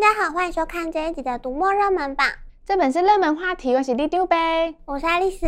[0.00, 2.26] 家好，欢迎收看这一集的读墨热门榜。
[2.64, 4.34] 这本是热门话题，我是里长伯，
[4.86, 5.46] 我是爱丽丝。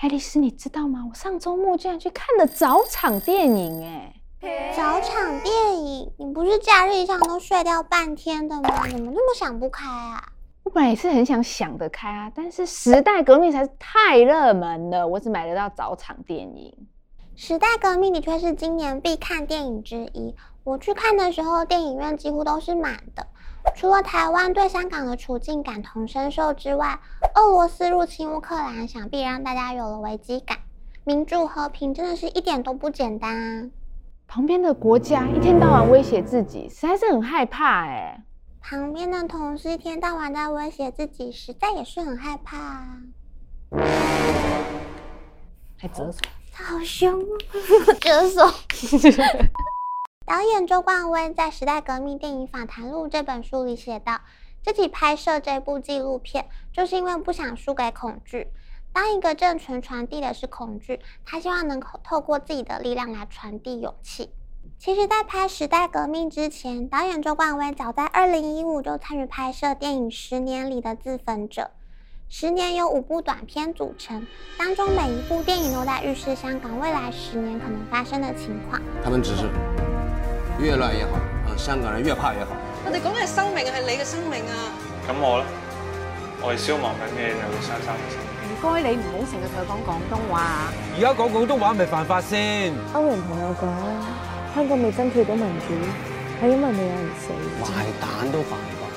[0.00, 1.04] 爱丽丝，你知道吗？
[1.06, 3.84] 我上周末居然去看了早场电影，
[4.40, 6.10] 哎，早场电影？
[6.16, 8.88] 你不是假日一场都睡掉半天的吗？
[8.88, 10.32] 怎么那么想不开啊？
[10.62, 16.74] 我本来也是很想想得开啊，但是时代革命才是太热门了，我只买得到早场电影。
[17.36, 20.34] 时代革命的确是今年必看电影之一。
[20.62, 23.26] 我去看的时候，电影院几乎都是满的。
[23.74, 27.00] 除了台湾对香港的处境感同身受之外，
[27.34, 30.58] 俄罗斯入侵乌克兰，想必让大家有了危机感。
[31.04, 33.70] 民主和平真的是一点都不简单啊！
[34.26, 38.22] 旁边的国家一天到晚威胁自己，实在是很害怕哎。
[38.60, 42.98] 旁边的同事一天到晚在威胁自己，实在也是很害怕啊。
[45.76, 46.18] 还折手。
[46.50, 47.26] 他好凶啊！
[48.00, 48.46] 折手。
[50.26, 54.22] 导演周冠威在《时代革命电影访谈录》这本书里写道，
[54.62, 58.48] 自己拍摄这部纪录片，就是因为不想输给恐惧。
[58.90, 64.30] 当一个政权传递的是恐惧，他希望能够透过自己的力量来传递勇气。
[64.78, 71.70] 其实，在拍《时代革命》之前，导演周冠威早在2015就参与拍摄电影《十年》里的自焚者。
[72.30, 74.26] 十年由五部短片组成，
[74.58, 78.80] 当中每一部电影都在预示香港未来十年可能发生的情况。
[79.04, 79.46] 他们只是
[80.64, 81.12] 越乱越好，
[81.44, 82.56] 啊，香港人越怕越好。
[82.86, 84.72] 我哋讲嘅系生命，系你嘅生命啊！
[85.06, 85.44] 咁我咧，
[86.40, 88.16] 我系消亡紧嘅就会生生嘅。
[88.48, 90.72] 唔该，你唔好成日同佢讲广东话。
[90.96, 92.72] 而家讲广东话咪犯法先？
[92.94, 93.68] 欧阳朋友讲，
[94.54, 95.68] 香港未争取到民主，
[96.40, 97.28] 系因为未有人死。
[97.60, 98.88] 坏蛋都犯法。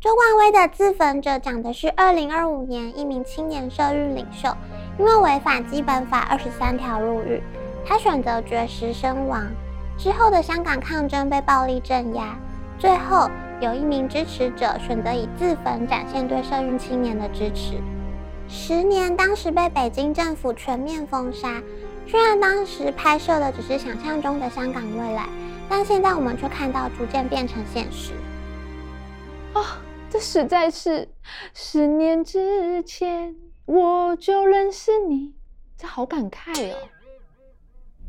[0.00, 4.48] 周冠威的《自焚者》讲的是二零二五年一名青年社运领袖，
[4.98, 7.42] 因为违反基本法二十三条入狱，
[7.84, 9.44] 他选择绝食身亡。
[9.98, 12.36] 之后的香港抗争被暴力镇压，
[12.78, 13.30] 最后
[13.60, 17.74] 有一名支持者选择以自焚展现对社运青年的支持。
[18.48, 21.62] 十年当时被北京政府全面封杀，
[22.06, 25.26] 虽然当时拍摄的只是想象中的香港未来，
[25.68, 28.12] 但现在我们却看到逐渐变成现实。
[29.54, 29.64] 哦。
[30.10, 31.08] 这实在是
[31.54, 35.34] 十年之前我就认识你，
[35.76, 36.76] 这好感慨哦。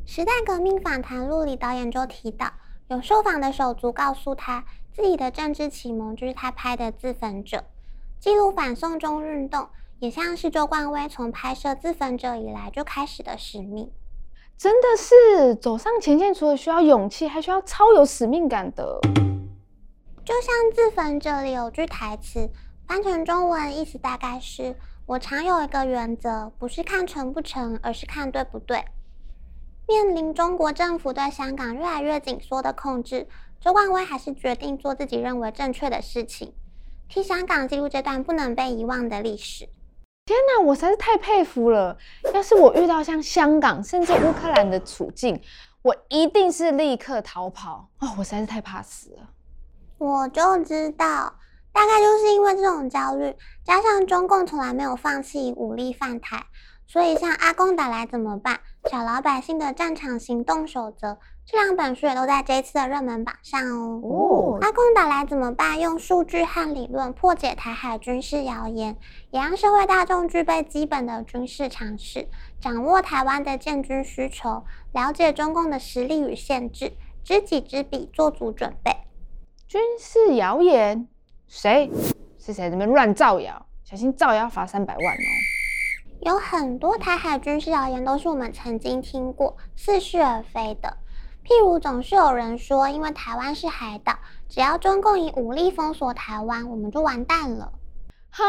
[0.05, 2.51] 时代革命访谈录里，导演就提到，
[2.87, 7.57] 有受访的手足告诉他，自己的政治启蒙就是他拍的《自焚者》，
[8.19, 9.69] 记录反送中运动，
[9.99, 13.91] 也像是周冠威从拍摄《自焚者》以来就开始的使命。
[14.57, 18.99] 真的是走上前线，除了需要勇气，还需要超有使命感的。
[20.25, 22.49] 就像《自焚者》里有句台词，
[22.87, 24.75] 翻成中文意思大概是：
[25.05, 28.85] 我常有一个原则，不是看成不成，而是看对不对。
[29.85, 33.27] 面临中国政府对香港越来越紧缩的控制，
[33.59, 36.53] 周冠威还是决定做自己认为正确的事情，
[37.09, 39.67] 替香港记录这段不能被遗忘的历史。
[40.25, 41.97] 天哪，我实在是太佩服了！
[42.33, 45.41] 要是我遇到像香港甚至乌克兰的处境，
[45.81, 47.89] 我一定是立刻逃跑。
[47.99, 49.29] 哦，我实在是太怕死了。
[49.97, 51.35] 我就知道，
[51.73, 53.35] 大概就是因为这种焦虑，
[53.66, 56.45] 加上中共从来没有放弃武力犯台，
[56.88, 58.59] 所以像阿公打来怎么办？
[58.91, 64.01] 小老百姓的战场行动守则这两本书也都在这一次的热门榜上哦。
[64.03, 65.79] 哦，阿公打来怎么办？
[65.79, 68.97] 用数据和理论破解台海军事谣言，
[69.31, 72.28] 也让社会大众具备基本的军事常识，
[72.62, 78.91] 掌握台湾的建军需求，了解中共的实力与限制，知己知彼，做足准备。
[79.67, 81.07] 军事谣言，
[81.55, 81.87] 谁
[82.39, 83.63] 是谁在那边乱造谣？
[83.83, 85.29] 小心造谣罚三百万哦！
[86.21, 90.97] 有很多台海军事谣言都是我们曾经听过，似是而非的。
[91.45, 94.17] 譬如，总是有人说，因为台湾是海岛，
[94.49, 97.71] 只要中共以武力封锁台湾，我们就完蛋了。
[98.31, 98.43] 哈，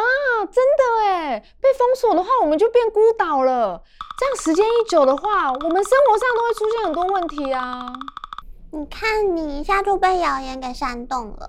[0.50, 3.82] 真的哎，被封锁的话，我们就变孤岛了。
[4.18, 7.86] 这样时间一久的话，我们生活上都会出现很多问题啊。
[8.70, 11.48] 你看，你一下就被谣言给煽动了。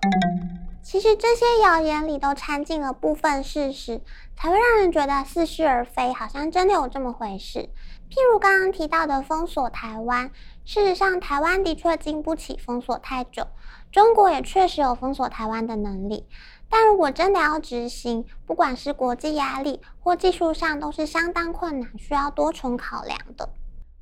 [0.86, 4.02] 其实这些谣言里都掺进了部分事实，
[4.36, 7.70] 才会让人觉得似是而非，好像真的有这么回事。
[8.08, 10.30] 譬如刚刚提到的封锁台湾，
[10.64, 13.48] 事实上台湾的确经不起封锁太久，
[13.92, 16.28] 中国也确实有封锁台湾的能力。
[16.70, 23.50] 但如果真的要执行，不管是国际压力或技术上，都是相当困难，需要多重考量的。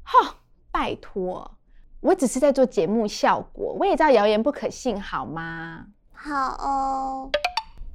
[0.03, 0.35] 哈，
[0.69, 1.49] 拜托。
[2.01, 5.85] 我只是在做节目效果，我也知道谣言不可信，好吗？
[6.25, 7.29] 好哦。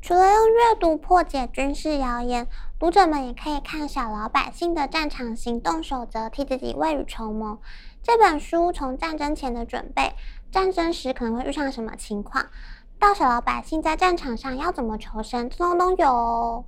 [0.02, 2.46] 除了用阅读破解军事谣言，
[2.78, 7.58] 读者们也可以看小老百姓的战场行动守则，替自己未雨绸缪。
[8.02, 10.12] 这本书从战争前的准备，
[10.52, 12.46] 战争时可能会遇上什么情况，
[12.98, 16.64] 到小老百姓在战场上要怎么求生，通通都有哦。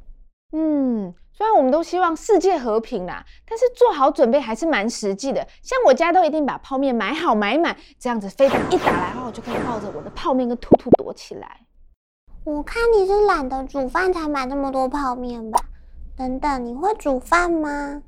[0.53, 5.41] 嗯，虽然我们都希望世界和平啦，但是做好准备还是蛮实际的。
[5.63, 11.61] 像我家都一定把泡面买好买满，这样子飞弹一打来后，我就可以抱着我的泡面跟兔兔躲起来。
[12.45, 15.59] 我看你是懒得煮饭才买那么多泡面吧？
[16.15, 18.03] 等等，你会煮饭吗？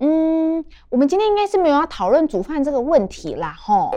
[0.00, 3.92] 嗯，我们今天应该是没有要讨论煮饭这个问题啦，吼。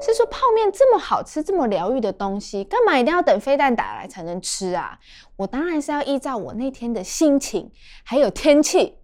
[0.00, 4.98] 是说泡面这么好吃、这么疗愈的东西，干嘛一定要等飞弹打来才能吃啊？
[5.36, 7.70] 我当然是要依照我那天的心情
[8.04, 8.98] 还有天气，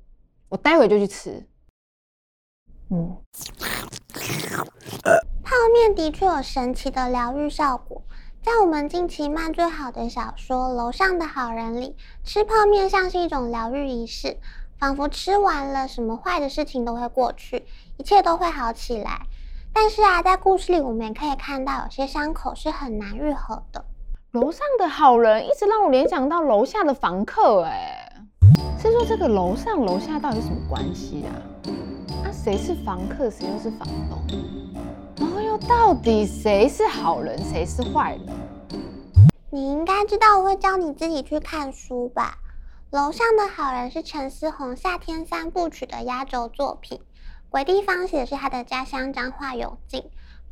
[0.49, 1.47] 我待会就去吃。
[2.91, 3.17] 嗯，
[5.43, 8.03] 泡面的确有神奇的疗愈效果。
[8.43, 14.39] 在我们近期卖最好的小说《楼上的好人》里，吃泡面像是一种疗愈仪式，
[14.79, 17.67] 仿佛吃完了，什么坏的事情都会过去，
[17.97, 19.27] 一切都会好起来。
[19.79, 23.85] 但是啊，在故事里我们也可以看到，有些伤口是很难愈合的。
[24.31, 28.11] 楼上的好人一直让我联想到楼下的房客，哎，
[28.81, 31.29] 是说这个楼上楼下到底是什么关系啊？
[32.25, 34.19] 那、啊、谁是房客，谁又是房东？
[35.19, 38.35] 然后又到底谁是好人，谁是坏人？
[39.51, 42.39] 你应该知道，我会教你自己去看书吧。
[42.93, 46.99] 楼上的好人是陈思宏夏天三部曲的压轴作品，
[47.49, 50.03] 鬼地方写的是他的家乡彰化永靖，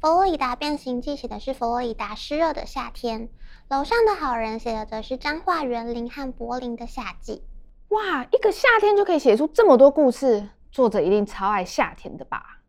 [0.00, 3.28] 佛罗里达变形记写的是佛罗里达湿热的夏天，
[3.68, 7.42] 楼上的好人写的则是彰化园林和柏林的夏季。
[7.88, 12.60] 哇，一个夏天就可以写出这么多故事，作者一定超爱夏天的吧？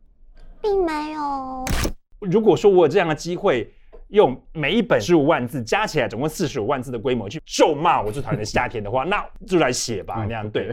[0.60, 1.64] 并没有。
[2.20, 3.72] 如果说我有这样的机会。
[4.10, 10.72] 用每一本十五万字加起来总共四十五万字的规模去咒骂我最讨厌的夏天的话，那就来写吧，那样对。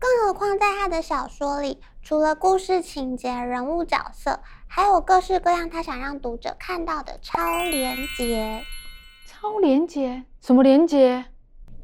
[0.00, 8.64] 更何况在他的小说里，除了故事情节、人物角色，还有各式各样他想让读者看到的超连结。
[9.26, 10.24] 超连结？
[10.40, 11.26] 什么连结？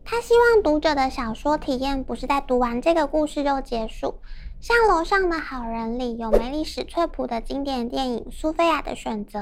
[0.02, 4.18] 他希望读者的小说体验不是在读完这个故事就结束。
[4.58, 9.38] 像楼上的好人里有梅丽史翠普的经典电影《苏菲亚的选择》，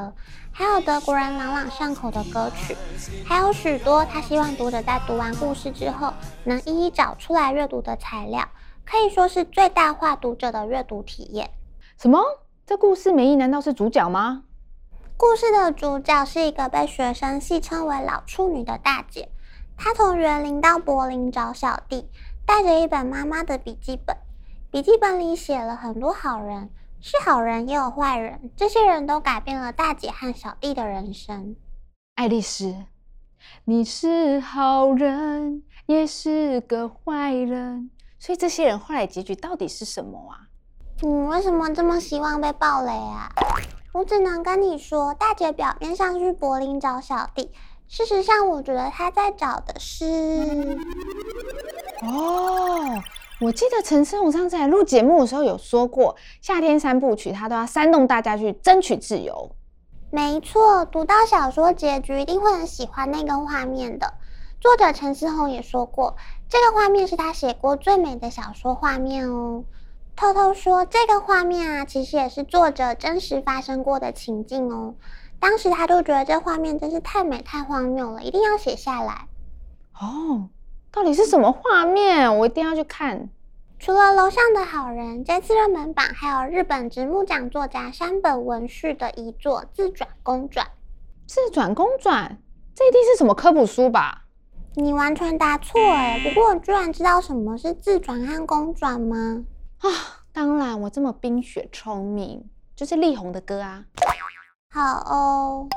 [0.50, 2.76] 还有德国人朗朗上口的歌曲，
[3.24, 6.12] 还有许多他希望读者在读完故事之后
[6.42, 8.48] 能一一找出来阅读的材料，
[8.84, 11.50] 可以说是最大化读者的阅读体验。
[11.98, 12.20] 什么？
[12.66, 14.44] 这故事梅姨难道是主角吗？
[15.16, 19.28] 故事的主角是一个被学生戏称为“老处女”的大姐，
[19.76, 22.08] 她从园林到柏林找小弟，
[22.44, 24.16] 带着一本妈妈的笔记本。
[24.70, 26.68] 笔记本里写了很多好人，
[27.00, 31.54] 是好人也有坏人，这些人都改变了大姐和小弟的人生。
[32.16, 32.74] 爱丽丝，
[33.64, 37.90] 你是好人，也是个坏人，
[38.24, 40.48] 所以这些人后来结局到底是什么啊？
[41.02, 43.28] 你为什么这么希望被爆雷啊？
[43.92, 47.52] 我只能跟你说，大姐表面上去柏林找小弟，
[47.86, 50.78] 事实上，我觉得她在找的是……
[52.00, 52.98] 哦。
[53.42, 59.50] 我记得陈思宏上次来录节目的时候有说过，夏天三部曲他都要煽动大家去争取自由。
[60.10, 64.14] 没错，读到小说结局一定会很喜欢那个画面的。
[64.60, 66.16] 作者陈思宏也说过，
[66.54, 69.64] 这个画面是他写过最美的小说画面哦。
[70.14, 74.94] 偷偷说，这个画面啊，其实也是作者真实发生过的情境哦。
[75.40, 79.26] 当时他就觉得这画面真是太美太荒谬了，一定要写下来。
[80.00, 80.48] 哦。
[80.92, 82.38] 到底是什么画面？
[82.38, 83.28] 我一定要去看。
[83.80, 90.64] 除了楼上的好人，这次热门榜还有日本直木奖作家山本文绪的遗作《自转公转》。
[91.26, 92.38] 自转公转，
[92.76, 94.23] 这一定是什么科普书吧？
[94.76, 96.20] 你完全答错哎！
[96.24, 99.44] 不过你居然知道什么是自转和公转吗？
[99.78, 99.88] 啊，
[100.32, 103.84] 当然，我这么冰雪聪明，就是力宏的歌啊。
[104.72, 105.68] 好哦，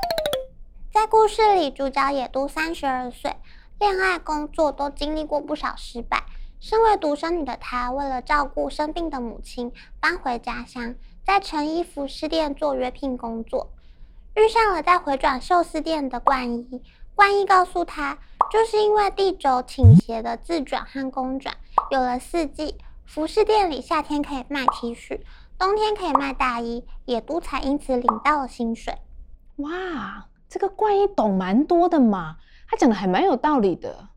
[0.92, 3.36] 在故事里，主角野都三十二岁。
[3.78, 6.24] 恋爱、工作都经历过不少失败。
[6.58, 13.70] 身为独生女的她，为了照顾生病的母亲，搬回家乡，在成衣服饰店做约聘工作。
[14.34, 16.82] 遇上了在回转寿司店的冠一，
[17.18, 18.16] 冠一告诉他，
[18.48, 21.52] 就是因为地轴倾斜的自转和公转，
[21.90, 22.76] 有了四季。
[23.06, 25.20] 服饰店里夏天可以卖 T 恤，
[25.58, 28.94] 冬天可以卖大衣，野都才因此领到了薪水。
[29.56, 32.36] 哇，这个冠一懂蛮多的嘛。
[32.68, 34.10] 他讲的还蛮有道理的，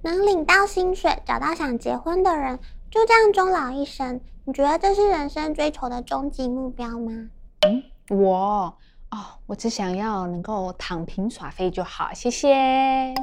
[0.00, 2.58] 能领到薪水，找到想结婚的人，
[2.90, 4.22] 就这样终老一生。
[4.46, 7.28] 你觉得这是人生追求的终极目标吗？
[7.60, 8.78] 嗯，我
[9.14, 13.14] 哦，我只想要能够躺平耍废就好，谢谢。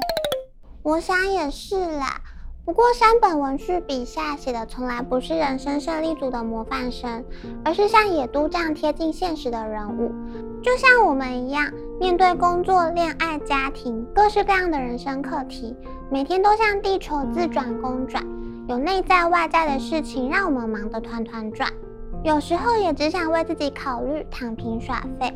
[0.82, 2.18] 我想也是啦。
[2.64, 7.22] 不过，山本文绪笔下写的从来不是人生胜利组的模范生，
[7.62, 10.10] 而是像野都这样贴近现实的人物，
[10.62, 11.70] 就像我们一样，
[12.00, 15.76] 面对工作、恋爱、家庭，各式各样的人生课题，
[16.10, 18.24] 每天都像地球自转公转，
[18.66, 21.70] 有内在外在的事情让我们忙得团团转，
[22.22, 25.30] 有时候也只想为自己考虑，躺平耍废。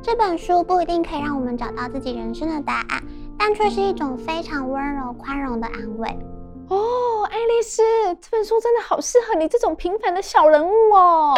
[0.00, 3.02] 这本书不一定可以让我们找到自己人生的答案，
[3.36, 6.08] 但却是一种非常温柔、宽容的安慰。
[6.68, 7.82] 哦，爱丽丝，
[8.20, 11.34] 这本书真的好适合你这种平凡的小人物哦！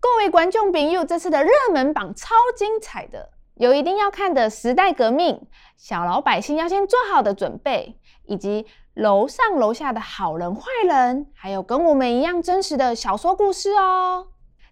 [0.00, 14.28] 各位观众朋友，这次的热门榜超精彩的，有一定要看的时代革命，小老百姓要先做好的准备，以及楼上楼下的好人坏人，还有跟我们一样真实的小说故事哦！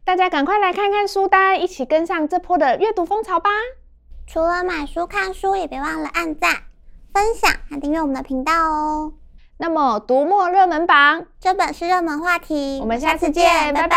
[0.06, 3.48] 大家赶快来看看书单，一起跟上这波的阅读风潮吧！
[4.26, 6.64] 除了买书看书，也别忘了按赞、
[7.10, 9.14] 分享和订阅我们的频道哦！
[9.56, 12.80] 那么，读墨热门榜，这本是热门话题。
[12.82, 13.96] 我们下次见，拜拜。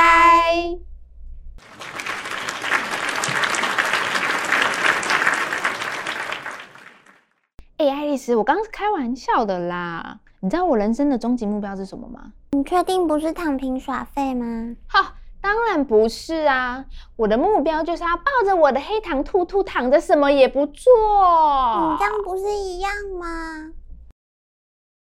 [7.76, 10.20] 哎、欸，爱丽丝，我刚刚是开玩笑的啦。
[10.40, 12.32] 你知道我人生的终极目标是什么吗？
[12.52, 14.74] 你确定不是躺平耍废吗？
[14.88, 15.17] 好，
[15.48, 16.84] 当然不是啊。
[17.16, 20.94] 我的目标就是要抱着我的黑糖兔兔躺着，什么也不做。
[20.94, 23.72] 你这样不是一样吗？